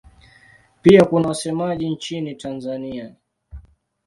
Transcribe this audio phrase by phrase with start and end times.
[0.81, 3.15] Pia kuna wasemaji nchini Tanzania.